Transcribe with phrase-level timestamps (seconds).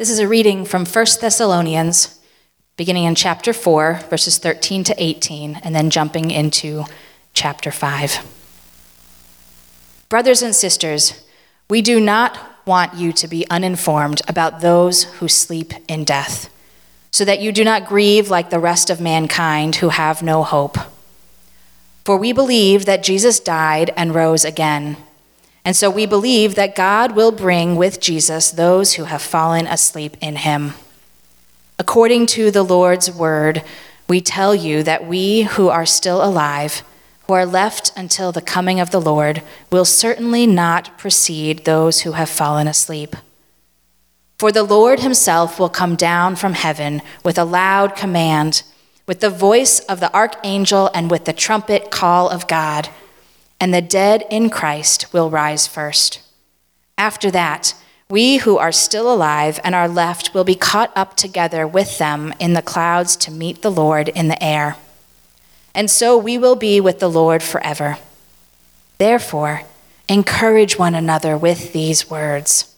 [0.00, 2.18] This is a reading from 1 Thessalonians,
[2.78, 6.84] beginning in chapter 4, verses 13 to 18, and then jumping into
[7.34, 8.26] chapter 5.
[10.08, 11.22] Brothers and sisters,
[11.68, 16.48] we do not want you to be uninformed about those who sleep in death,
[17.10, 20.78] so that you do not grieve like the rest of mankind who have no hope.
[22.06, 24.96] For we believe that Jesus died and rose again.
[25.70, 30.16] And so we believe that God will bring with Jesus those who have fallen asleep
[30.20, 30.74] in him.
[31.78, 33.62] According to the Lord's word,
[34.08, 36.82] we tell you that we who are still alive,
[37.28, 42.12] who are left until the coming of the Lord, will certainly not precede those who
[42.18, 43.14] have fallen asleep.
[44.40, 48.64] For the Lord himself will come down from heaven with a loud command,
[49.06, 52.88] with the voice of the archangel, and with the trumpet call of God,
[53.60, 56.20] and the dead in Christ will rise first.
[56.98, 57.74] After that,
[58.08, 62.34] we who are still alive and are left will be caught up together with them
[62.40, 64.76] in the clouds to meet the Lord in the air
[65.74, 67.98] and so we will be with the Lord forever.
[68.98, 69.62] Therefore,
[70.08, 72.74] encourage one another with these words.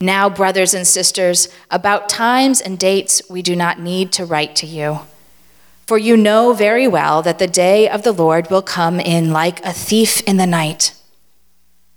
[0.00, 4.66] Now, brothers and sisters, about times and dates we do not need to write to
[4.66, 5.00] you.
[5.92, 9.62] For you know very well that the day of the Lord will come in like
[9.62, 10.94] a thief in the night.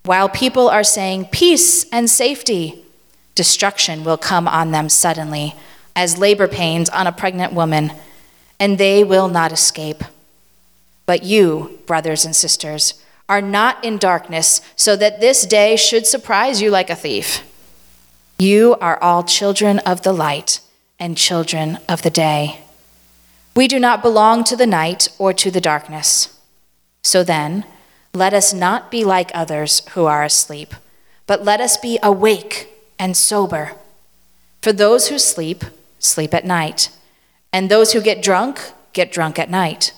[0.04, 2.84] While people are saying peace and safety,
[3.36, 5.56] destruction will come on them suddenly,
[5.96, 7.94] as labor pains on a pregnant woman
[8.60, 10.04] and they will not escape.
[11.06, 16.62] But you, brothers and sisters, are not in darkness, so that this day should surprise
[16.62, 17.50] you like a thief.
[18.38, 20.60] You are all children of the light
[21.00, 22.60] and children of the day.
[23.56, 26.38] We do not belong to the night or to the darkness.
[27.04, 27.64] So then,
[28.14, 30.74] let us not be like others who are asleep,
[31.28, 33.74] but let us be awake and sober.
[34.62, 35.64] For those who sleep,
[36.00, 36.90] sleep at night
[37.54, 38.60] and those who get drunk
[38.96, 39.94] get drunk at night.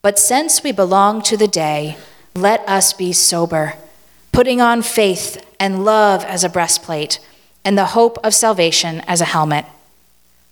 [0.00, 1.98] But since we belong to the day,
[2.34, 3.74] let us be sober,
[4.32, 7.18] putting on faith and love as a breastplate,
[7.64, 9.66] and the hope of salvation as a helmet.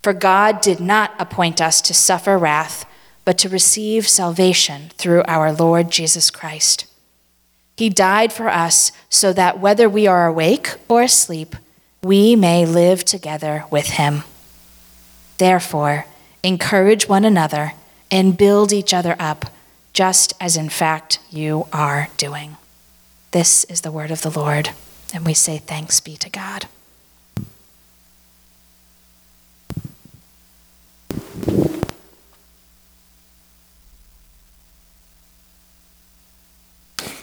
[0.07, 2.89] For God did not appoint us to suffer wrath,
[3.25, 6.87] but to receive salvation through our Lord Jesus Christ.
[7.77, 11.57] He died for us so that whether we are awake or asleep,
[12.05, 14.23] we may live together with him.
[15.39, 16.07] Therefore,
[16.45, 17.73] encourage one another,
[18.09, 19.47] and build each other up,
[19.93, 22.57] just as in fact you are doing.
[23.33, 24.71] This is the word of the Lord,
[25.13, 26.69] and we say thanks be to God.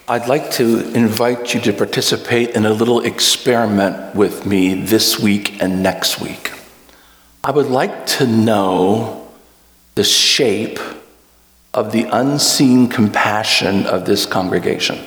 [0.06, 5.62] I'd like to invite you to participate in a little experiment with me this week
[5.62, 6.52] and next week.
[7.42, 9.32] I would like to know
[9.96, 10.78] the shape
[11.74, 15.00] of the unseen compassion of this congregation.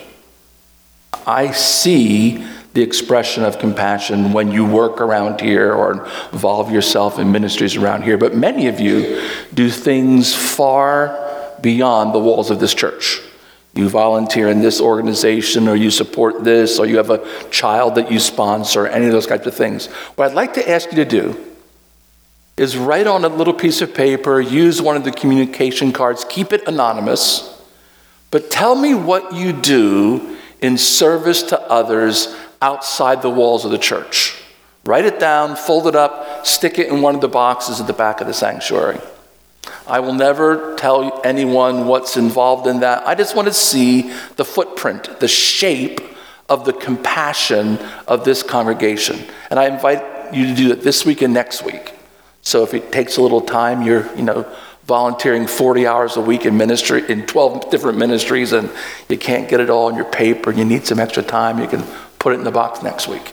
[1.27, 7.31] I see the expression of compassion when you work around here or involve yourself in
[7.31, 12.73] ministries around here, but many of you do things far beyond the walls of this
[12.73, 13.21] church.
[13.76, 18.10] You volunteer in this organization, or you support this, or you have a child that
[18.10, 19.87] you sponsor, any of those kinds of things.
[20.16, 21.37] What I'd like to ask you to do
[22.56, 26.54] is write on a little piece of paper, use one of the communication cards, keep
[26.54, 27.62] it anonymous,
[28.31, 33.78] but tell me what you do in service to others outside the walls of the
[33.78, 34.43] church.
[34.87, 37.93] Write it down, fold it up, stick it in one of the boxes at the
[37.93, 38.98] back of the sanctuary.
[39.87, 43.07] I will never tell anyone what's involved in that.
[43.07, 46.01] I just want to see the footprint, the shape
[46.49, 49.19] of the compassion of this congregation.
[49.51, 51.93] And I invite you to do it this week and next week.
[52.43, 54.47] So if it takes a little time, you're, you know,
[54.87, 58.71] volunteering 40 hours a week in ministry in 12 different ministries and
[59.09, 61.67] you can't get it all in your paper and you need some extra time, you
[61.67, 61.83] can
[62.21, 63.33] put it in the box next week.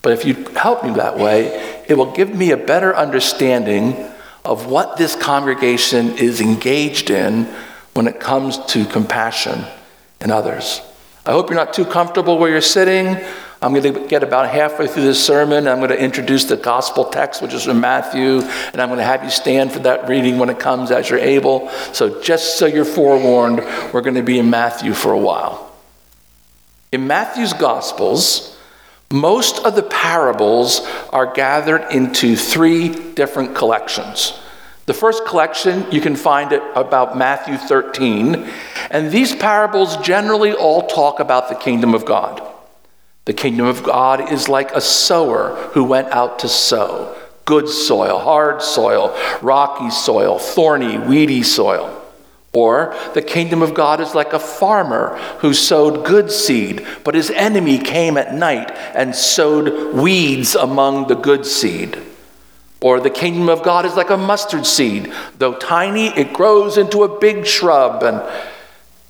[0.00, 4.10] But if you help me that way, it will give me a better understanding
[4.46, 7.44] of what this congregation is engaged in
[7.94, 9.64] when it comes to compassion
[10.20, 10.80] in others.
[11.24, 13.18] I hope you're not too comfortable where you're sitting.
[13.60, 15.66] I'm going to get about halfway through this sermon.
[15.66, 19.04] I'm going to introduce the gospel text, which is from Matthew, and I'm going to
[19.04, 21.68] have you stand for that reading when it comes as you're able.
[21.92, 23.58] So, just so you're forewarned,
[23.92, 25.72] we're going to be in Matthew for a while.
[26.92, 28.55] In Matthew's gospels,
[29.10, 30.80] most of the parables
[31.10, 34.38] are gathered into three different collections.
[34.86, 38.48] The first collection, you can find it about Matthew 13,
[38.90, 42.42] and these parables generally all talk about the kingdom of God.
[43.24, 47.16] The kingdom of God is like a sower who went out to sow
[47.46, 52.05] good soil, hard soil, rocky soil, thorny, weedy soil.
[52.56, 57.30] Or the kingdom of God is like a farmer who sowed good seed, but his
[57.30, 61.98] enemy came at night and sowed weeds among the good seed.
[62.80, 65.12] Or the kingdom of God is like a mustard seed.
[65.36, 68.02] Though tiny, it grows into a big shrub.
[68.02, 68.22] And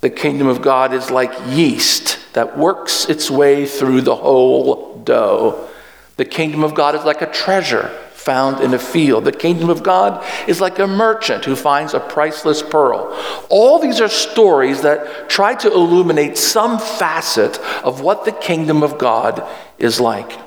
[0.01, 5.69] the kingdom of God is like yeast that works its way through the whole dough.
[6.17, 7.97] The kingdom of God is like a treasure
[8.27, 9.23] found in a field.
[9.23, 13.17] The kingdom of God is like a merchant who finds a priceless pearl.
[13.49, 18.97] All these are stories that try to illuminate some facet of what the kingdom of
[18.97, 19.47] God
[19.79, 20.37] is like.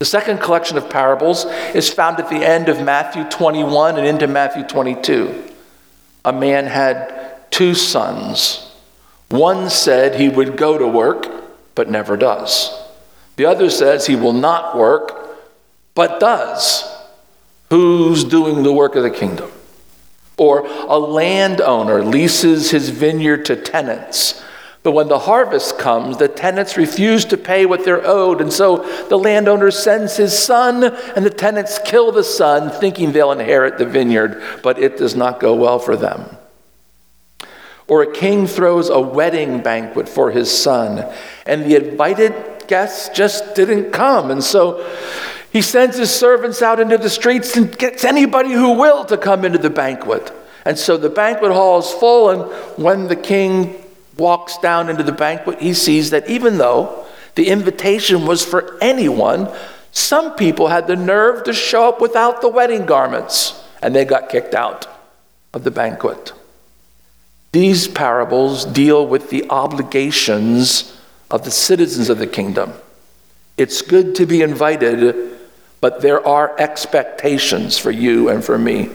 [0.00, 1.44] The second collection of parables
[1.74, 5.44] is found at the end of Matthew 21 and into Matthew 22.
[6.24, 8.74] A man had two sons.
[9.28, 11.28] One said he would go to work,
[11.76, 12.76] but never does.
[13.36, 15.29] The other says he will not work,
[16.00, 16.84] but does.
[17.68, 19.52] Who's doing the work of the kingdom?
[20.38, 24.42] Or a landowner leases his vineyard to tenants
[24.82, 28.78] but when the harvest comes, the tenants refuse to pay what they're owed, and so
[29.08, 33.84] the landowner sends his son, and the tenants kill the son, thinking they'll inherit the
[33.84, 36.38] vineyard, but it does not go well for them.
[37.88, 41.04] Or a king throws a wedding banquet for his son,
[41.44, 42.32] and the invited
[42.66, 44.82] guests just didn't come, and so
[45.52, 49.44] he sends his servants out into the streets and gets anybody who will to come
[49.44, 50.32] into the banquet.
[50.64, 52.42] And so the banquet hall is full, and
[52.82, 53.82] when the king
[54.16, 59.48] walks down into the banquet, he sees that even though the invitation was for anyone,
[59.92, 64.28] some people had the nerve to show up without the wedding garments, and they got
[64.28, 64.86] kicked out
[65.52, 66.32] of the banquet.
[67.52, 70.96] These parables deal with the obligations
[71.30, 72.74] of the citizens of the kingdom.
[73.56, 75.39] It's good to be invited,
[75.80, 78.90] but there are expectations for you and for me.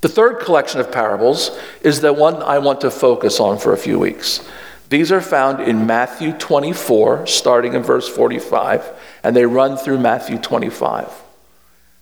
[0.00, 3.78] The third collection of parables is the one I want to focus on for a
[3.78, 4.46] few weeks.
[4.90, 8.88] These are found in Matthew 24, starting in verse 45,
[9.22, 11.10] and they run through Matthew 25.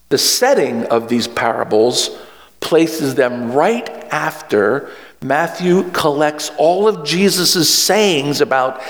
[0.09, 2.17] The setting of these parables
[2.61, 4.91] places them right after
[5.23, 8.81] Matthew collects all of Jesus' sayings about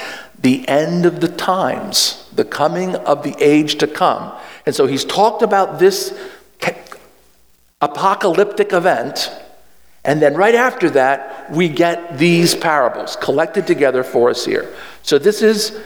[0.46, 4.32] the end of the times, the coming of the age to come.
[4.64, 6.16] And so he's talked about this
[7.81, 9.28] apocalyptic event.
[10.04, 14.72] And then right after that, we get these parables collected together for us here.
[15.02, 15.82] So this is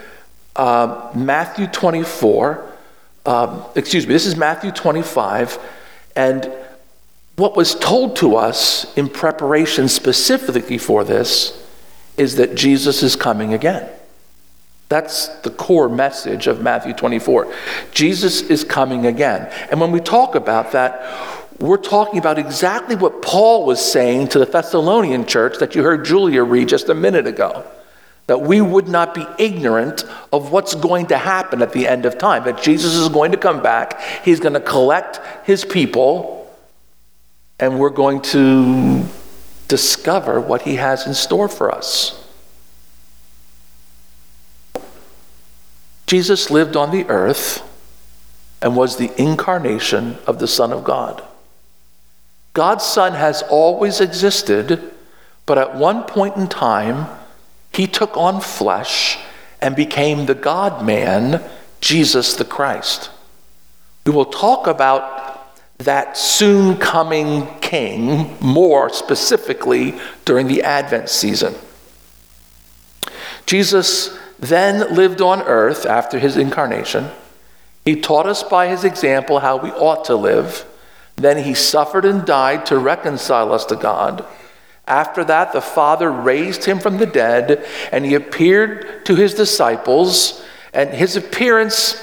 [0.57, 2.77] uh, Matthew 24.
[3.25, 5.59] Um, excuse me, this is Matthew 25.
[6.17, 6.53] And
[7.37, 11.67] what was told to us in preparation specifically for this
[12.19, 13.91] is that Jesus is coming again.
[14.91, 17.55] That's the core message of Matthew 24.
[17.93, 19.49] Jesus is coming again.
[19.71, 21.01] And when we talk about that,
[21.61, 26.05] we're talking about exactly what Paul was saying to the Thessalonian church that you heard
[26.05, 27.65] Julia read just a minute ago.
[28.27, 32.19] That we would not be ignorant of what's going to happen at the end of
[32.19, 32.43] time.
[32.43, 36.53] That Jesus is going to come back, he's going to collect his people,
[37.61, 39.05] and we're going to
[39.69, 42.20] discover what he has in store for us.
[46.11, 47.63] Jesus lived on the earth
[48.61, 51.23] and was the incarnation of the Son of God.
[52.53, 54.93] God's Son has always existed,
[55.47, 57.07] but at one point in time,
[57.73, 59.21] he took on flesh
[59.61, 61.49] and became the God man,
[61.81, 63.09] Jesus the Christ.
[64.05, 71.55] We will talk about that soon coming king more specifically during the Advent season.
[73.47, 77.11] Jesus then lived on earth after his incarnation.
[77.85, 80.67] He taught us by his example how we ought to live.
[81.17, 84.25] Then he suffered and died to reconcile us to God.
[84.87, 90.43] After that, the Father raised him from the dead, and he appeared to his disciples,
[90.73, 92.03] and his appearance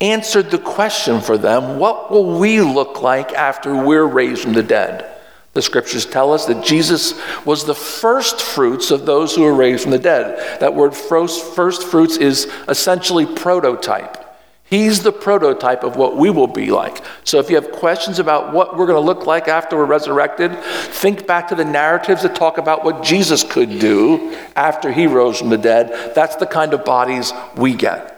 [0.00, 4.62] answered the question for them what will we look like after we're raised from the
[4.62, 5.11] dead?
[5.54, 9.82] The scriptures tell us that Jesus was the first fruits of those who were raised
[9.82, 10.60] from the dead.
[10.60, 14.18] That word first, first fruits is essentially prototype.
[14.64, 17.04] He's the prototype of what we will be like.
[17.24, 20.58] So if you have questions about what we're going to look like after we're resurrected,
[20.62, 25.38] think back to the narratives that talk about what Jesus could do after he rose
[25.38, 26.14] from the dead.
[26.14, 28.11] That's the kind of bodies we get.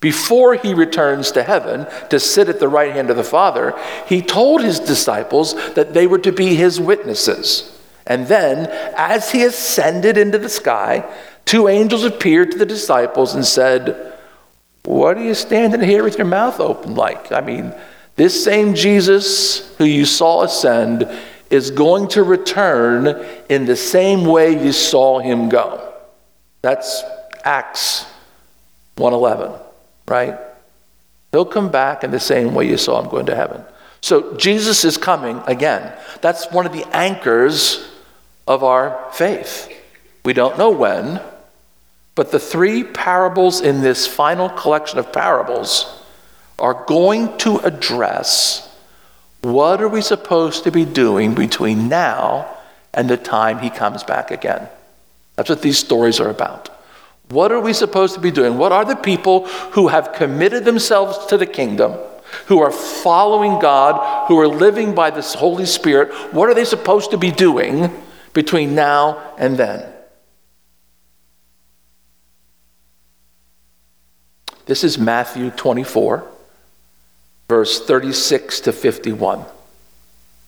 [0.00, 3.76] Before he returns to heaven to sit at the right hand of the Father,
[4.06, 7.76] he told his disciples that they were to be his witnesses.
[8.06, 11.04] And then, as he ascended into the sky,
[11.44, 14.14] two angels appeared to the disciples and said,
[14.84, 17.32] What are you standing here with your mouth open like?
[17.32, 17.74] I mean,
[18.16, 21.08] this same Jesus who you saw ascend
[21.50, 25.92] is going to return in the same way you saw him go.
[26.62, 27.02] That's
[27.44, 28.04] Acts
[28.96, 29.58] 111,
[30.08, 30.38] right?
[31.32, 33.62] He'll come back in the same way you saw him going to heaven.
[34.00, 35.92] So Jesus is coming again.
[36.20, 37.86] That's one of the anchors
[38.46, 39.70] of our faith.
[40.24, 41.20] We don't know when,
[42.14, 46.02] but the three parables in this final collection of parables
[46.58, 48.64] are going to address
[49.42, 52.56] what are we supposed to be doing between now
[52.92, 54.68] and the time he comes back again.
[55.36, 56.70] That's what these stories are about.
[57.30, 58.56] What are we supposed to be doing?
[58.56, 61.98] What are the people who have committed themselves to the kingdom,
[62.46, 66.12] who are following God, who are living by this Holy Spirit?
[66.32, 67.90] What are they supposed to be doing
[68.32, 69.92] between now and then?
[74.64, 76.26] This is Matthew 24,
[77.48, 79.44] verse 36 to 51.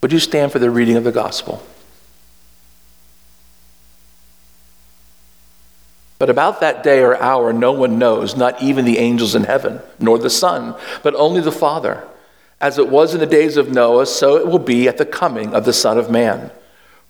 [0.02, 1.62] Would you stand for the reading of the gospel?
[6.20, 9.80] But about that day or hour, no one knows, not even the angels in heaven,
[9.98, 12.06] nor the Son, but only the Father.
[12.60, 15.54] As it was in the days of Noah, so it will be at the coming
[15.54, 16.50] of the Son of Man.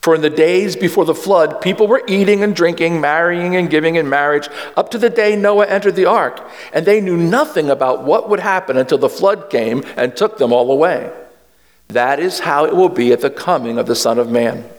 [0.01, 3.97] For in the days before the flood, people were eating and drinking, marrying and giving
[3.97, 6.49] in marriage, up to the day Noah entered the ark.
[6.73, 10.53] And they knew nothing about what would happen until the flood came and took them
[10.53, 11.13] all away.
[11.89, 14.71] That is how it will be at the coming of the Son of Man.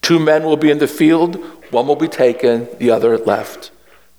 [0.00, 1.36] Two men will be in the field,
[1.70, 3.72] one will be taken, the other left.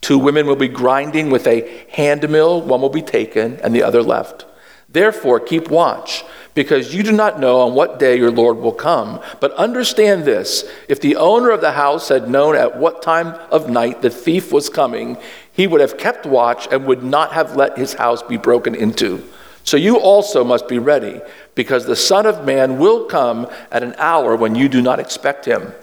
[0.06, 3.82] Two women will be grinding with a hand mill, one will be taken, and the
[3.82, 4.46] other left.
[4.88, 9.20] Therefore, keep watch, because you do not know on what day your Lord will come.
[9.40, 13.68] But understand this if the owner of the house had known at what time of
[13.68, 15.18] night the thief was coming,
[15.52, 19.28] he would have kept watch and would not have let his house be broken into.
[19.64, 21.20] So you also must be ready,
[21.56, 25.46] because the Son of Man will come at an hour when you do not expect
[25.46, 25.74] him.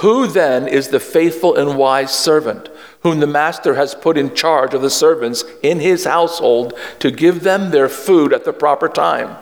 [0.00, 2.68] Who then is the faithful and wise servant,
[3.02, 7.42] whom the master has put in charge of the servants in his household to give
[7.42, 9.36] them their food at the proper time?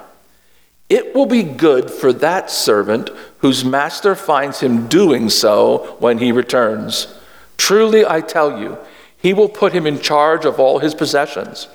[0.88, 6.32] It will be good for that servant whose master finds him doing so when he
[6.32, 7.14] returns.
[7.56, 8.76] Truly, I tell you,
[9.16, 11.68] he will put him in charge of all his possessions.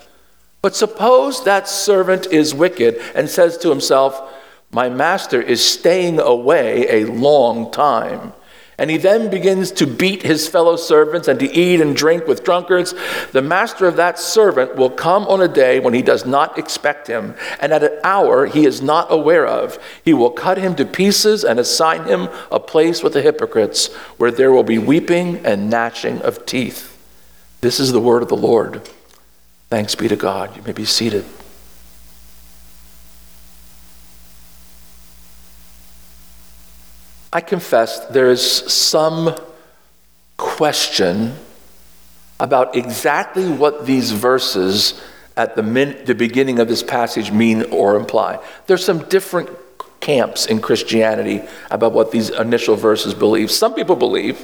[0.62, 4.34] But suppose that servant is wicked and says to himself,
[4.72, 8.34] My master is staying away a long time
[8.78, 12.44] and he then begins to beat his fellow servants and to eat and drink with
[12.44, 12.94] drunkards.
[13.32, 17.08] The master of that servant will come on a day when he does not expect
[17.08, 19.80] him, and at an hour he is not aware of.
[20.04, 24.32] He will cut him to pieces and assign him a place with the hypocrites, where
[24.32, 26.92] there will be weeping and gnashing of teeth.
[27.62, 28.82] This is the word of the Lord.
[29.70, 30.56] Thanks be to God.
[30.56, 31.26] You may be seated.
[37.36, 39.36] I confess there is some
[40.38, 41.36] question
[42.40, 45.04] about exactly what these verses
[45.36, 48.42] at the, min- the beginning of this passage mean or imply.
[48.68, 49.50] There's some different
[50.00, 53.52] camps in Christianity about what these initial verses believe.
[53.52, 54.42] Some people believe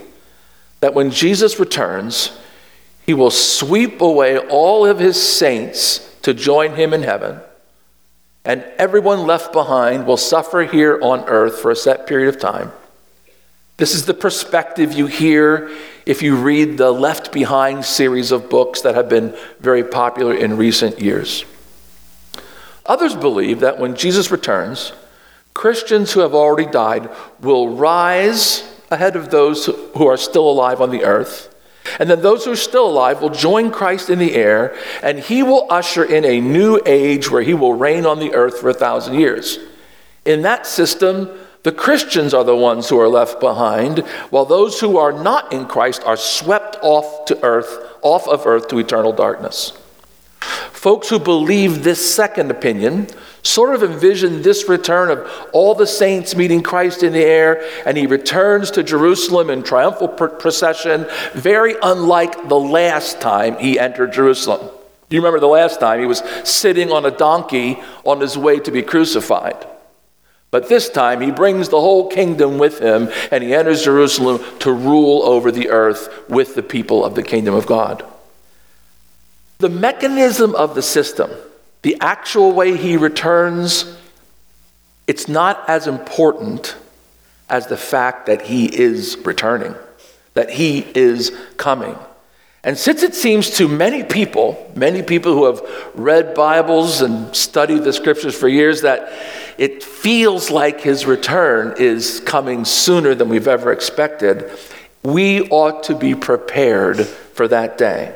[0.82, 2.38] that when Jesus returns,
[3.06, 7.40] he will sweep away all of his saints to join him in heaven
[8.44, 12.72] and everyone left behind will suffer here on earth for a set period of time.
[13.82, 15.72] This is the perspective you hear
[16.06, 20.56] if you read the Left Behind series of books that have been very popular in
[20.56, 21.46] recent years.
[22.86, 24.94] Others believe that when Jesus returns,
[25.56, 27.10] Christians who have already died
[27.40, 31.52] will rise ahead of those who are still alive on the earth.
[31.98, 35.42] And then those who are still alive will join Christ in the air, and he
[35.42, 38.76] will usher in a new age where he will reign on the earth for a
[38.76, 39.58] thousand years.
[40.24, 44.00] In that system, the Christians are the ones who are left behind,
[44.32, 48.68] while those who are not in Christ are swept off to earth, off of earth
[48.70, 49.78] to eternal darkness.
[50.42, 53.08] Folks who believe this second opinion
[53.44, 57.96] sort of envision this return of all the saints meeting Christ in the air, and
[57.96, 64.68] he returns to Jerusalem in triumphal procession, very unlike the last time he entered Jerusalem.
[65.12, 68.72] You remember the last time he was sitting on a donkey on his way to
[68.72, 69.68] be crucified.
[70.52, 74.72] But this time he brings the whole kingdom with him and he enters Jerusalem to
[74.72, 78.04] rule over the earth with the people of the kingdom of God.
[79.60, 81.32] The mechanism of the system,
[81.84, 83.98] the actual way he returns,
[85.08, 86.76] it's not as important
[87.50, 89.76] as the fact that he is returning,
[90.34, 91.98] that he is coming.
[92.64, 95.62] And since it seems to many people, many people who have
[95.96, 99.12] read Bibles and studied the scriptures for years, that
[99.58, 104.52] it feels like his return is coming sooner than we've ever expected,
[105.02, 108.16] we ought to be prepared for that day.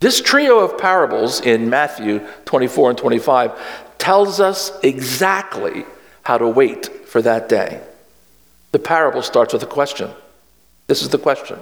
[0.00, 3.52] This trio of parables in Matthew 24 and 25
[3.96, 5.86] tells us exactly
[6.22, 7.80] how to wait for that day.
[8.72, 10.10] The parable starts with a question.
[10.88, 11.58] This is the question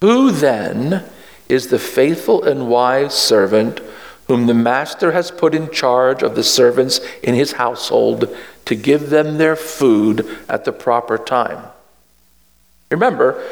[0.00, 1.04] Who then
[1.48, 3.80] is the faithful and wise servant
[4.26, 8.34] whom the master has put in charge of the servants in his household
[8.64, 11.64] to give them their food at the proper time?
[12.90, 13.42] Remember,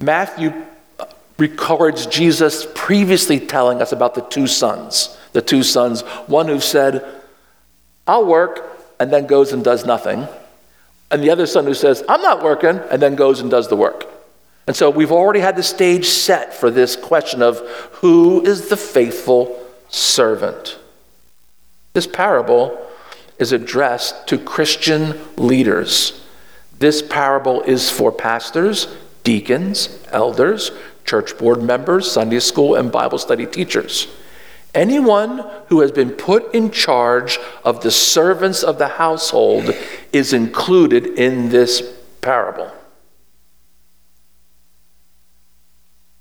[0.00, 0.52] Matthew
[0.98, 1.06] uh,
[1.38, 5.18] records Jesus previously telling us about the two sons.
[5.32, 7.04] The two sons, one who said,
[8.06, 8.66] I'll work,
[8.98, 10.26] and then goes and does nothing.
[11.10, 13.76] And the other son who says, I'm not working, and then goes and does the
[13.76, 14.06] work.
[14.66, 17.58] And so we've already had the stage set for this question of
[17.94, 20.78] who is the faithful servant?
[21.92, 22.86] This parable
[23.38, 26.24] is addressed to Christian leaders.
[26.78, 28.86] This parable is for pastors,
[29.24, 30.70] deacons, elders,
[31.04, 34.06] church board members, Sunday school, and Bible study teachers.
[34.74, 39.74] Anyone who has been put in charge of the servants of the household
[40.12, 41.82] is included in this
[42.20, 42.70] parable.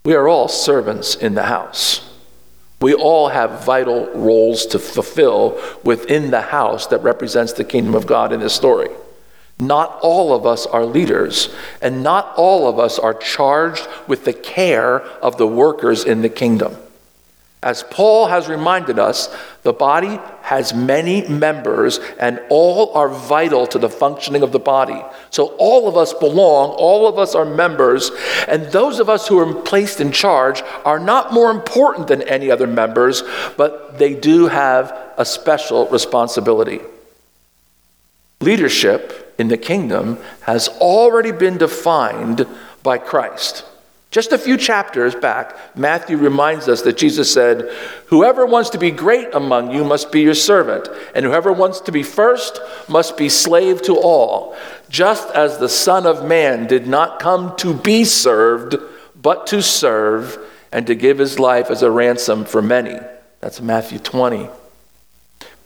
[0.09, 2.01] We are all servants in the house.
[2.81, 8.07] We all have vital roles to fulfill within the house that represents the kingdom of
[8.07, 8.89] God in this story.
[9.59, 14.33] Not all of us are leaders, and not all of us are charged with the
[14.33, 16.75] care of the workers in the kingdom.
[17.61, 23.77] As Paul has reminded us, the body has many members and all are vital to
[23.77, 25.03] the functioning of the body.
[25.29, 28.11] So all of us belong, all of us are members,
[28.47, 32.49] and those of us who are placed in charge are not more important than any
[32.49, 33.23] other members,
[33.57, 36.79] but they do have a special responsibility.
[38.39, 42.47] Leadership in the kingdom has already been defined
[42.83, 43.65] by Christ.
[44.11, 47.69] Just a few chapters back, Matthew reminds us that Jesus said,
[48.07, 51.91] Whoever wants to be great among you must be your servant, and whoever wants to
[51.91, 54.57] be first must be slave to all,
[54.89, 58.77] just as the Son of Man did not come to be served,
[59.15, 60.39] but to serve
[60.71, 62.99] and to give his life as a ransom for many.
[63.41, 64.49] That's Matthew 20.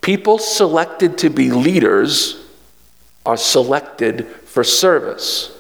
[0.02, 2.46] People selected to be leaders
[3.26, 5.58] are selected for service.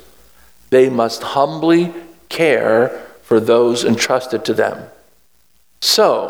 [0.69, 1.93] They must humbly
[2.33, 2.89] care
[3.21, 4.89] for those entrusted to them.
[5.81, 6.27] So,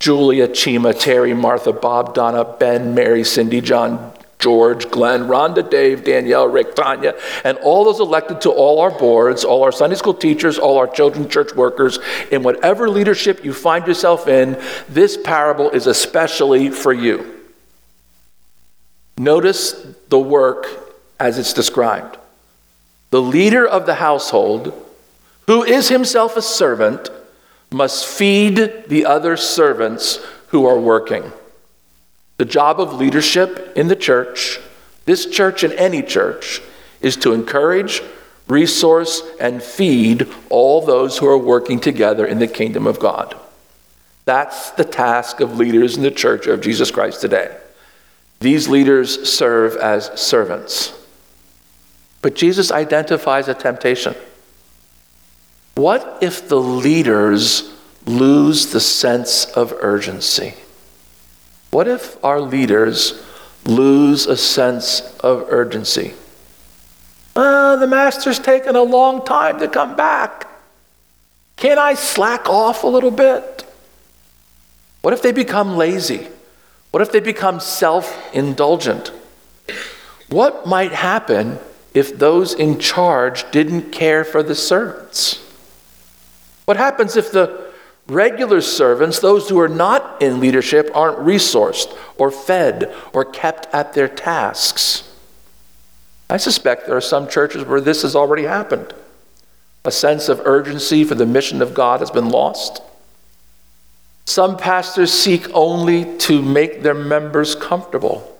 [0.00, 6.48] Julia, Chima, Terry, Martha, Bob, Donna, Ben, Mary, Cindy, John, George, Glenn, Rhonda, Dave, Danielle,
[6.48, 7.14] Rick, Tanya,
[7.44, 10.88] and all those elected to all our boards, all our Sunday school teachers, all our
[10.88, 12.00] children church workers,
[12.32, 17.40] in whatever leadership you find yourself in, this parable is especially for you.
[19.16, 20.66] Notice the work
[21.20, 22.18] as it's described.
[23.12, 24.72] The leader of the household,
[25.46, 27.10] who is himself a servant,
[27.70, 31.30] must feed the other servants who are working.
[32.38, 34.58] The job of leadership in the church,
[35.04, 36.62] this church and any church,
[37.02, 38.02] is to encourage,
[38.48, 43.36] resource, and feed all those who are working together in the kingdom of God.
[44.24, 47.54] That's the task of leaders in the church of Jesus Christ today.
[48.40, 50.94] These leaders serve as servants.
[52.22, 54.14] But Jesus identifies a temptation.
[55.74, 57.72] What if the leaders
[58.06, 60.54] lose the sense of urgency?
[61.70, 63.22] What if our leaders
[63.64, 66.14] lose a sense of urgency?
[67.34, 70.46] Uh, the master's taken a long time to come back.
[71.56, 73.64] Can I slack off a little bit?
[75.00, 76.28] What if they become lazy?
[76.90, 79.10] What if they become self indulgent?
[80.28, 81.58] What might happen
[81.94, 85.38] if those in charge didn't care for the servants?
[86.64, 87.72] What happens if the
[88.06, 93.94] regular servants, those who are not in leadership, aren't resourced or fed or kept at
[93.94, 95.12] their tasks?
[96.30, 98.94] I suspect there are some churches where this has already happened.
[99.84, 102.80] A sense of urgency for the mission of God has been lost.
[104.24, 108.38] Some pastors seek only to make their members comfortable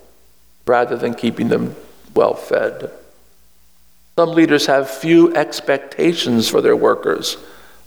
[0.65, 1.75] rather than keeping them
[2.15, 2.89] well fed.
[4.15, 7.37] Some leaders have few expectations for their workers,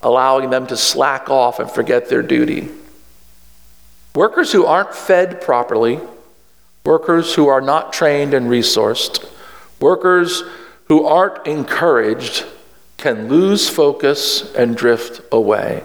[0.02, 2.68] allowing them to slack off and forget their duty.
[4.14, 6.00] Workers who aren't fed properly,
[6.84, 9.24] workers who are not trained and resourced,
[9.80, 10.42] workers
[10.86, 12.44] who aren't encouraged
[12.96, 15.84] can lose focus and drift away.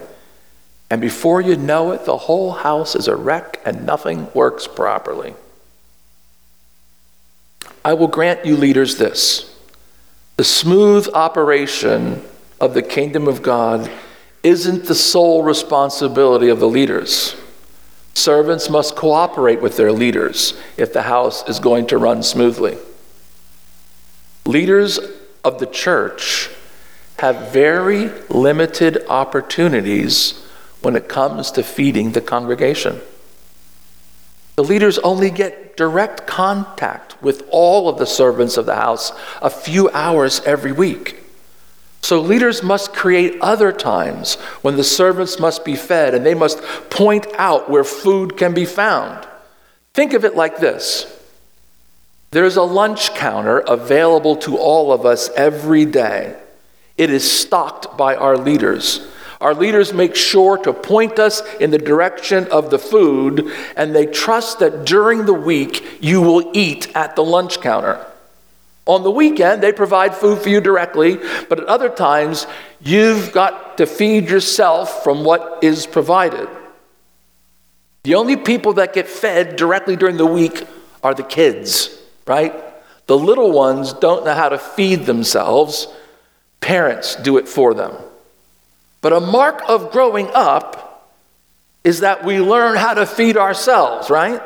[0.90, 5.34] And before you know it, the whole house is a wreck and nothing works properly.
[7.84, 9.51] I will grant you leaders this
[10.36, 12.22] the smooth operation
[12.60, 13.90] of the kingdom of God
[14.42, 17.36] isn't the sole responsibility of the leaders.
[18.14, 22.76] Servants must cooperate with their leaders if the house is going to run smoothly.
[24.44, 24.98] Leaders
[25.44, 26.50] of the church
[27.18, 30.44] have very limited opportunities
[30.82, 33.00] when it comes to feeding the congregation.
[34.56, 39.48] The leaders only get direct contact with all of the servants of the house a
[39.50, 41.22] few hours every week.
[42.02, 46.62] So leaders must create other times when the servants must be fed and they must
[46.90, 49.26] point out where food can be found.
[49.94, 51.06] Think of it like this
[52.32, 56.34] there's a lunch counter available to all of us every day.
[56.96, 59.06] It is stocked by our leaders.
[59.42, 64.06] Our leaders make sure to point us in the direction of the food, and they
[64.06, 68.06] trust that during the week you will eat at the lunch counter.
[68.86, 72.46] On the weekend, they provide food for you directly, but at other times,
[72.80, 76.48] you've got to feed yourself from what is provided.
[78.04, 80.68] The only people that get fed directly during the week
[81.02, 82.54] are the kids, right?
[83.08, 85.88] The little ones don't know how to feed themselves,
[86.60, 87.96] parents do it for them.
[89.02, 91.10] But a mark of growing up
[91.84, 94.40] is that we learn how to feed ourselves, right?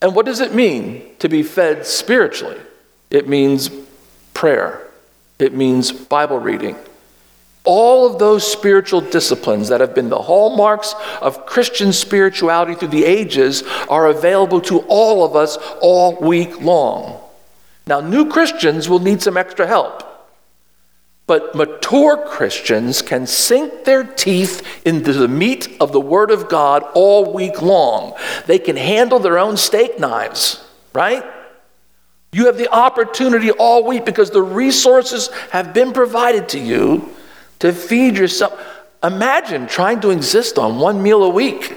[0.00, 2.60] And what does it mean to be fed spiritually?
[3.10, 3.70] It means
[4.34, 4.86] prayer,
[5.38, 6.76] it means Bible reading.
[7.64, 13.04] All of those spiritual disciplines that have been the hallmarks of Christian spirituality through the
[13.04, 17.20] ages are available to all of us all week long.
[17.86, 20.01] Now, new Christians will need some extra help.
[21.26, 26.82] But mature Christians can sink their teeth into the meat of the Word of God
[26.94, 28.14] all week long.
[28.46, 31.24] They can handle their own steak knives, right?
[32.32, 37.14] You have the opportunity all week because the resources have been provided to you
[37.60, 38.58] to feed yourself.
[39.02, 41.76] Imagine trying to exist on one meal a week.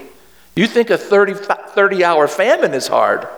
[0.56, 3.28] You think a 30, 30 hour famine is hard.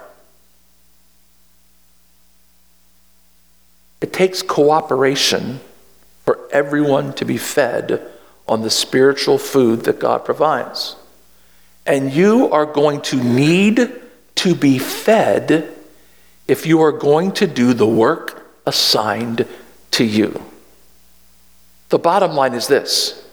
[4.00, 5.60] It takes cooperation
[6.28, 8.06] for everyone to be fed
[8.46, 10.94] on the spiritual food that God provides.
[11.86, 13.90] And you are going to need
[14.34, 15.74] to be fed
[16.46, 19.46] if you are going to do the work assigned
[19.92, 20.44] to you.
[21.88, 23.26] The bottom line is this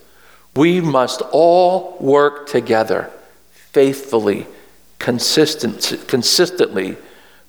[0.55, 3.11] we must all work together
[3.51, 4.47] faithfully,
[4.99, 6.95] consistent, consistently,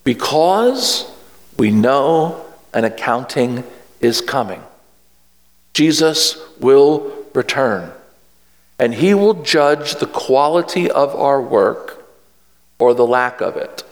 [0.03, 1.09] because
[1.57, 3.63] we know an accounting
[4.01, 4.61] is coming.
[5.77, 7.93] Jesus will return,
[8.79, 12.03] and he will judge the quality of our work
[12.79, 13.85] or the lack of it.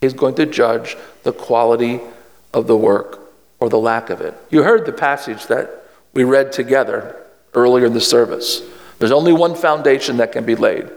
[0.00, 2.00] He's going to judge the quality
[2.52, 3.18] of the work
[3.58, 4.32] or the lack of it.
[4.48, 7.16] You heard the passage that we read together
[7.54, 8.62] earlier in the service.
[9.00, 10.88] There's only one foundation that can be laid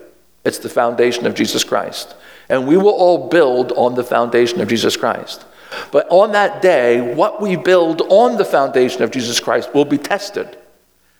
[0.45, 2.15] it's the foundation of Jesus Christ.
[2.47, 5.43] And we will all build on the foundation of Jesus Christ.
[5.91, 9.97] But on that day, what we build on the foundation of Jesus Christ will be
[9.97, 10.57] tested.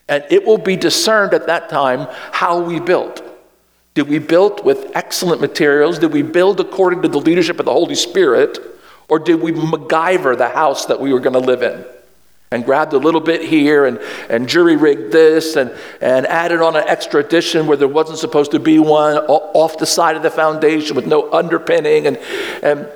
[0.08, 3.22] And it will be discerned at that time how we built.
[3.94, 5.98] Did we build with excellent materials?
[5.98, 8.58] Did we build according to the leadership of the Holy Spirit?
[9.08, 11.84] Or did we MacGyver the house that we were going to live in?
[12.50, 13.98] And grabbed a little bit here and,
[14.30, 18.52] and jury rigged this and, and added on an extra addition where there wasn't supposed
[18.52, 22.06] to be one off the side of the foundation with no underpinning.
[22.06, 22.16] And,
[22.62, 22.88] and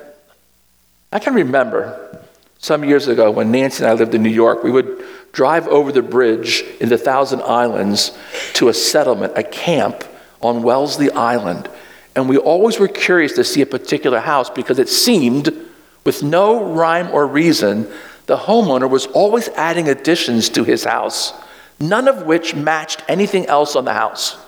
[1.13, 2.19] I can remember
[2.57, 5.91] some years ago when Nancy and I lived in New York, we would drive over
[5.91, 8.17] the bridge in the Thousand Islands
[8.55, 10.03] to a settlement, a camp
[10.41, 11.69] on Wellesley Island.
[12.15, 15.55] And we always were curious to see a particular house because it seemed,
[16.03, 17.91] with no rhyme or reason,
[18.25, 21.31] the homeowner was always adding additions to his house,
[21.79, 24.42] none of which matched anything else on the house.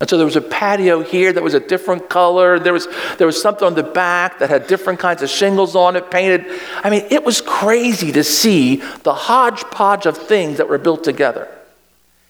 [0.00, 2.58] And so there was a patio here that was a different color.
[2.58, 5.96] There was, there was something on the back that had different kinds of shingles on
[5.96, 6.46] it, painted.
[6.82, 11.48] I mean, it was crazy to see the hodgepodge of things that were built together.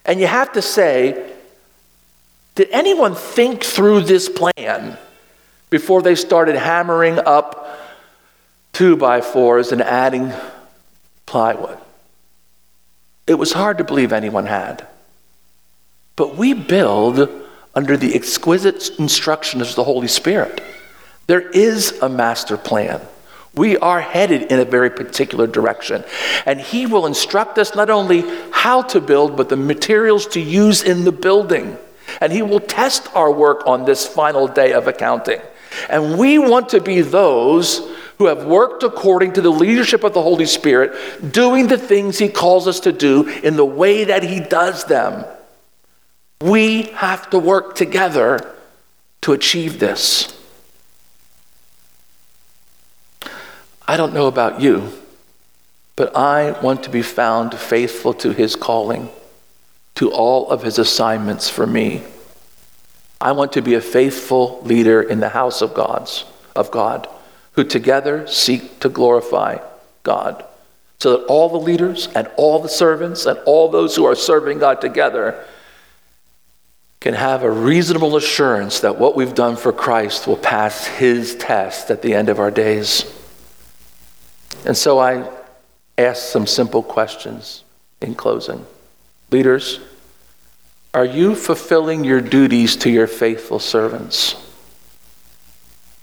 [0.05, 1.33] And you have to say,
[2.55, 4.99] did anyone think through this plan
[5.71, 7.81] before they started hammering up
[8.73, 10.33] two by fours and adding
[11.25, 11.79] plywood?
[13.27, 14.87] It was hard to believe anyone had.
[16.15, 17.44] But we build
[17.75, 20.63] under the exquisite instruction of the Holy Spirit.
[21.27, 23.01] There is a master plan.
[23.55, 26.05] We are headed in a very particular direction.
[26.45, 30.83] And He will instruct us not only how to build, but the materials to use
[30.83, 31.79] in the building.
[32.21, 35.41] And He will test our work on this final day of accounting.
[35.89, 40.23] And we want to be those who have worked according to the leadership of the
[40.23, 44.41] Holy Spirit, doing the things He calls us to do in the way that He
[44.41, 45.25] does them.
[46.45, 48.55] We have to work together
[49.23, 50.39] to achieve this.
[53.89, 54.93] I don't know about you,
[55.97, 59.09] but I want to be found faithful to His calling,
[59.95, 62.03] to all of His assignments for me.
[63.23, 67.09] I want to be a faithful leader in the house of God's of God
[67.53, 69.61] who together seek to glorify
[70.03, 70.45] God.
[70.99, 74.59] So that all the leaders and all the servants and all those who are serving
[74.59, 75.43] God together
[77.05, 81.91] can have a reasonable assurance that what we've done for Christ will pass his test
[81.91, 83.05] at the end of our days.
[84.65, 85.31] And so I
[85.99, 87.63] ask some simple questions
[88.01, 88.65] in closing.
[89.31, 89.81] Leaders,
[90.95, 94.35] are you fulfilling your duties to your faithful servants?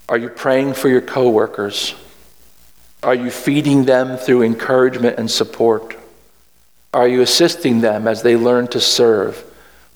[0.08, 1.96] Are you praying for your coworkers?
[3.02, 5.96] Are you feeding them through encouragement and support?
[6.94, 9.48] Are you assisting them as they learn to serve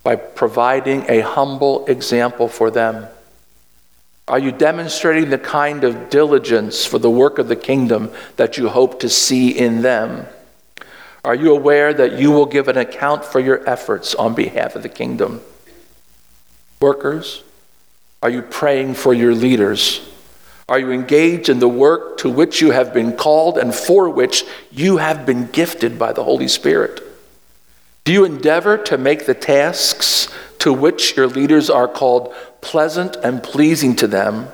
[0.06, 3.08] by providing a humble example for them?
[4.28, 8.70] Are you demonstrating the kind of diligence for the work of the kingdom that you
[8.70, 10.28] hope to see in them?
[11.24, 14.84] Are you aware that you will give an account for your efforts on behalf of
[14.84, 15.42] the kingdom?
[16.80, 17.44] Workers,
[18.22, 20.08] are you praying for your leaders?
[20.70, 24.44] Are you engaged in the work to which you have been called and for which
[24.72, 27.02] you have been gifted by the Holy Spirit?
[28.06, 33.42] Do you endeavor to make the tasks to which your leaders are called pleasant and
[33.42, 34.48] pleasing to them?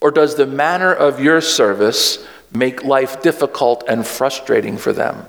[0.00, 5.26] Or does the manner of your service make life difficult and frustrating for them?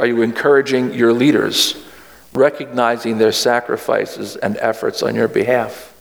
[0.00, 1.80] Are you encouraging your leaders,
[2.32, 5.94] recognizing their sacrifices and efforts on your behalf?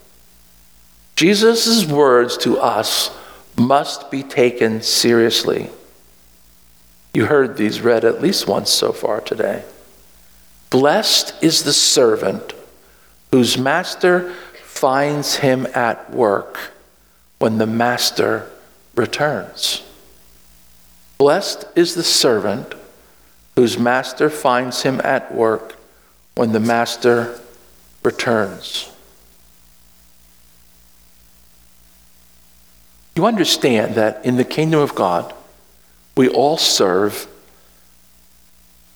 [1.16, 3.16] Jesus' words to us
[3.56, 5.70] must be taken seriously.
[7.14, 9.64] You heard these read at least once so far today.
[10.72, 12.54] Blessed is the servant
[13.32, 16.72] whose master finds him at work
[17.38, 18.50] when the master
[18.96, 19.84] returns.
[21.18, 22.74] Blessed is the servant
[23.56, 25.76] whose master finds him at work
[26.36, 27.40] when the master
[28.02, 28.92] returns.
[33.16, 35.34] You understand that in the kingdom of God,
[36.16, 37.28] we all serve.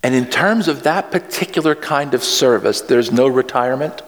[0.06, 4.04] And in terms of that particular kind of service, there's no retirement.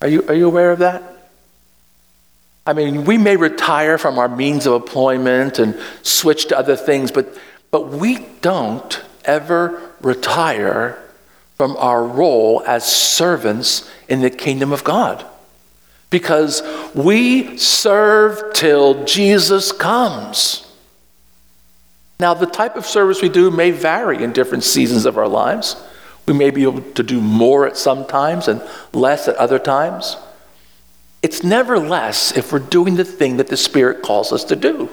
[0.00, 1.02] Are you, are you aware of that?
[2.66, 7.12] I mean, we may retire from our means of employment and switch to other things,
[7.12, 7.36] but,
[7.70, 10.98] but we don't ever retire
[11.58, 15.26] from our role as servants in the kingdom of God
[16.08, 16.62] because
[16.94, 20.69] we serve till Jesus comes.
[22.20, 25.82] Now, the type of service we do may vary in different seasons of our lives.
[26.26, 30.18] We may be able to do more at some times and less at other times.
[31.22, 34.90] It's never less if we're doing the thing that the Spirit calls us to do.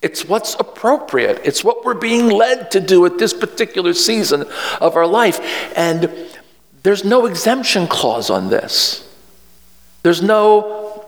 [0.00, 1.42] It's what's appropriate.
[1.44, 4.46] It's what we're being led to do at this particular season
[4.80, 5.38] of our life.
[5.76, 6.10] And
[6.82, 9.06] there's no exemption clause on this.
[10.02, 11.04] There's no,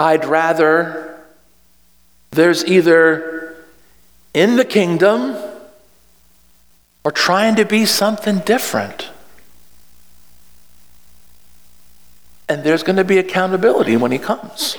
[0.00, 1.20] I'd rather.
[2.32, 3.41] There's either
[4.34, 5.36] in the kingdom
[7.04, 9.10] or trying to be something different.
[12.48, 14.76] And there's going to be accountability when he comes.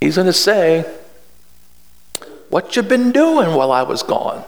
[0.00, 0.84] He's going to say,
[2.50, 4.44] What you been doing while I was gone?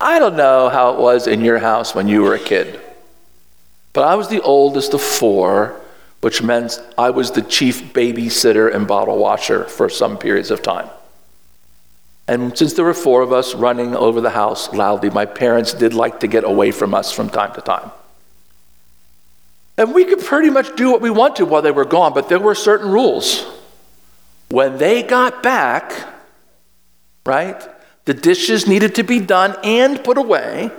[0.00, 2.80] I don't know how it was in your house when you were a kid.
[3.92, 5.80] But I was the oldest of four,
[6.22, 10.88] which meant I was the chief babysitter and bottle washer for some periods of time.
[12.28, 15.92] And since there were four of us running over the house loudly, my parents did
[15.92, 17.90] like to get away from us from time to time.
[19.76, 22.38] And we could pretty much do what we wanted while they were gone, but there
[22.38, 23.44] were certain rules.
[24.48, 25.92] When they got back,
[27.24, 27.60] right,
[28.04, 30.70] the dishes needed to be done and put away,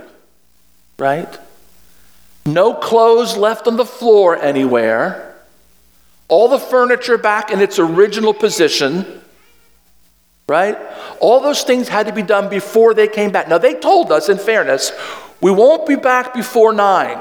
[0.98, 1.38] right?
[2.46, 5.34] No clothes left on the floor anywhere.
[6.28, 9.22] All the furniture back in its original position.
[10.46, 10.76] Right?
[11.20, 13.48] All those things had to be done before they came back.
[13.48, 14.92] Now, they told us, in fairness,
[15.40, 17.18] we won't be back before nine.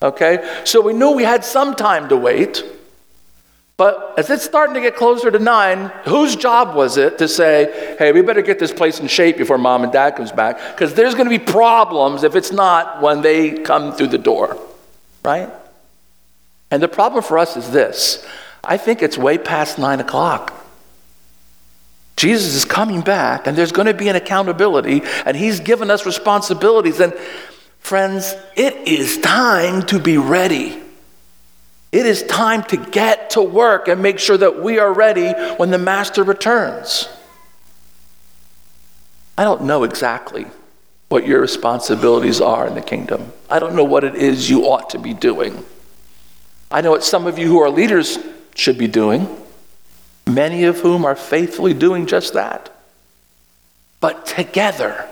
[0.00, 0.60] Okay?
[0.64, 2.64] So we knew we had some time to wait.
[3.76, 7.96] But as it's starting to get closer to nine, whose job was it to say,
[7.98, 10.58] hey, we better get this place in shape before mom and dad comes back?
[10.72, 14.56] Because there's going to be problems if it's not when they come through the door,
[15.22, 15.50] right?
[16.70, 18.26] And the problem for us is this
[18.64, 20.54] I think it's way past nine o'clock.
[22.16, 26.06] Jesus is coming back, and there's going to be an accountability, and he's given us
[26.06, 26.98] responsibilities.
[26.98, 27.12] And
[27.78, 30.82] friends, it is time to be ready.
[31.92, 35.70] It is time to get to work and make sure that we are ready when
[35.70, 37.08] the master returns.
[39.38, 40.46] I don't know exactly
[41.08, 43.32] what your responsibilities are in the kingdom.
[43.48, 45.64] I don't know what it is you ought to be doing.
[46.70, 48.18] I know what some of you who are leaders
[48.54, 49.28] should be doing,
[50.26, 52.70] many of whom are faithfully doing just that.
[54.00, 55.06] But together,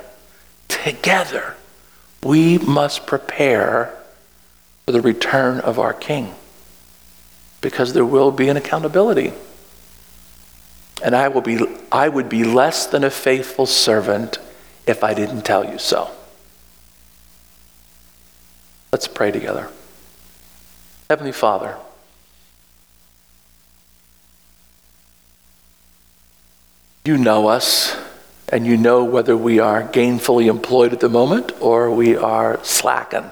[0.68, 1.54] together,
[2.22, 3.94] we must prepare
[4.84, 6.34] for the return of our King
[7.60, 9.32] because there will be an accountability.
[11.02, 11.58] And I, will be,
[11.90, 14.38] I would be less than a faithful servant
[14.86, 16.10] if I didn't tell you so.
[18.92, 19.70] Let's pray together.
[21.10, 21.76] Heavenly Father,
[27.04, 27.96] you know us,
[28.48, 33.30] and you know whether we are gainfully employed at the moment or we are slacking.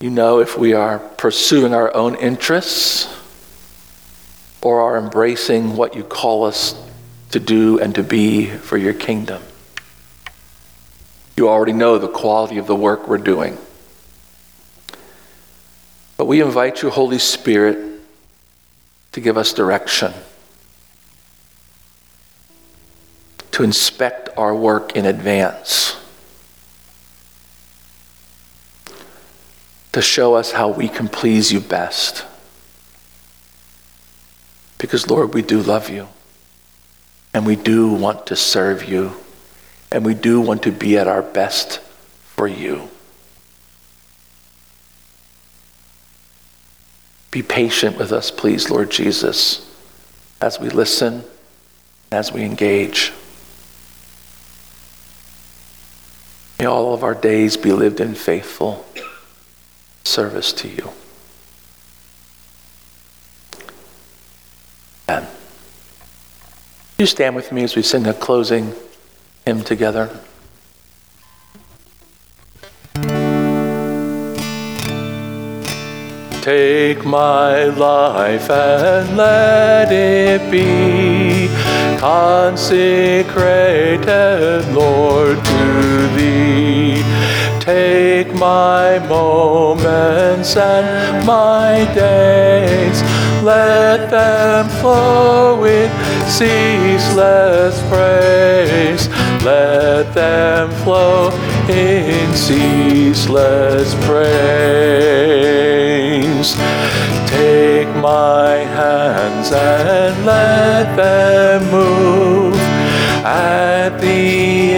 [0.00, 3.08] You know if we are pursuing our own interests
[4.62, 6.74] or are embracing what you call us
[7.30, 9.42] to do and to be for your kingdom.
[11.36, 13.58] You already know the quality of the work we're doing.
[16.16, 18.00] But we invite you, Holy Spirit,
[19.12, 20.12] to give us direction,
[23.58, 25.96] to inspect our work in advance,
[29.90, 32.24] to show us how we can please you best.
[34.78, 36.06] Because, Lord, we do love you,
[37.34, 39.16] and we do want to serve you,
[39.90, 41.80] and we do want to be at our best
[42.22, 42.88] for you.
[47.32, 49.68] Be patient with us, please, Lord Jesus,
[50.40, 51.24] as we listen,
[52.12, 53.12] as we engage.
[56.58, 58.84] May all of our days be lived in faithful
[60.04, 60.90] service to you.
[65.08, 65.28] Amen.
[66.98, 68.74] You stand with me as we sing a closing
[69.44, 70.18] hymn together.
[76.48, 81.48] Take my life and let it be
[81.98, 87.02] consecrated, Lord, to Thee.
[87.60, 93.02] Take my moments and my days,
[93.44, 95.92] let them flow with
[96.30, 99.06] ceaseless praise.
[99.44, 101.30] Let them flow
[101.68, 106.07] in ceaseless praise.
[106.38, 112.54] Take my hands and let them move
[113.24, 114.74] at the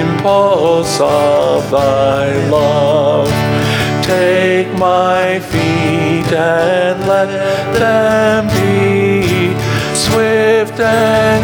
[0.00, 3.30] impulse of thy love.
[4.04, 7.30] Take my feet and let
[7.72, 9.54] them be
[9.94, 11.42] swift and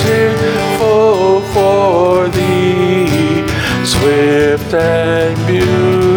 [0.00, 3.44] beautiful for thee,
[3.84, 6.10] swift and beautiful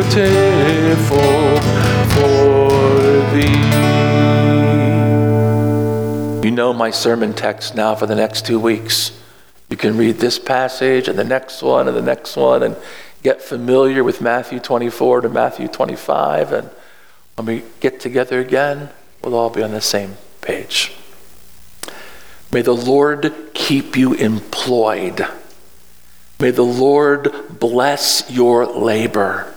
[6.74, 9.12] know my sermon text now for the next two weeks.
[9.70, 12.76] You can read this passage and the next one and the next one and
[13.22, 16.52] get familiar with Matthew 24 to Matthew 25.
[16.52, 16.70] And
[17.36, 18.90] when we get together again,
[19.24, 20.94] we'll all be on the same page.
[22.52, 25.26] May the Lord keep you employed.
[26.40, 29.54] May the Lord bless your labor.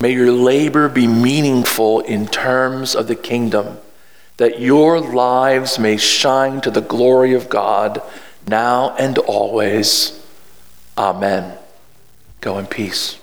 [0.00, 3.78] May your labor be meaningful in terms of the kingdom,
[4.38, 8.00] that your lives may shine to the glory of God
[8.46, 10.24] now and always.
[10.96, 11.58] Amen.
[12.40, 13.17] Go in peace.